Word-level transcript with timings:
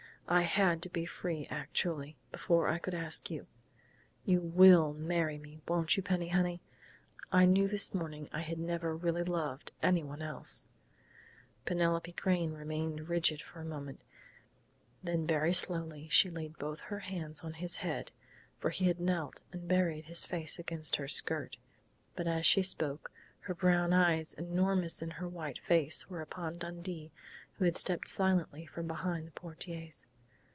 I 0.27 0.43
had 0.43 0.81
to 0.83 0.89
be 0.89 1.05
free 1.05 1.45
actually, 1.49 2.15
before 2.31 2.69
I 2.69 2.77
could 2.79 2.93
ask 2.93 3.29
you.... 3.29 3.47
You 4.23 4.39
will 4.39 4.93
marry 4.93 5.37
me, 5.37 5.59
won't 5.67 5.97
you, 5.97 6.03
Penny 6.03 6.29
honey?... 6.29 6.61
I 7.33 7.45
knew 7.45 7.67
this 7.67 7.93
morning 7.93 8.29
I 8.31 8.39
had 8.39 8.57
never 8.57 8.95
really 8.95 9.23
loved 9.25 9.73
anyone 9.83 10.21
else" 10.21 10.69
Penelope 11.65 12.13
Crain 12.13 12.53
remained 12.53 13.09
rigid 13.09 13.41
for 13.41 13.59
a 13.59 13.65
moment, 13.65 14.05
then 15.03 15.27
very 15.27 15.51
slowly 15.51 16.07
she 16.07 16.29
laid 16.29 16.57
both 16.57 16.79
her 16.79 16.99
hands 16.99 17.41
on 17.41 17.55
his 17.55 17.75
head, 17.77 18.13
for 18.57 18.69
he 18.69 18.85
had 18.85 19.01
knelt 19.01 19.41
and 19.51 19.67
buried 19.67 20.05
his 20.05 20.23
face 20.23 20.57
against 20.57 20.95
her 20.95 21.09
skirt. 21.09 21.57
But 22.15 22.27
as 22.29 22.45
she 22.45 22.61
spoke, 22.63 23.11
her 23.41 23.53
brown 23.53 23.91
eyes, 23.91 24.33
enormous 24.35 25.01
in 25.01 25.09
her 25.09 25.27
white 25.27 25.59
face, 25.59 26.09
were 26.09 26.21
upon 26.21 26.57
Dundee, 26.57 27.11
who 27.55 27.65
had 27.65 27.75
stepped 27.75 28.07
silently 28.07 28.65
from 28.65 28.87
behind 28.87 29.27
the 29.27 29.31
portieres. 29.31 30.05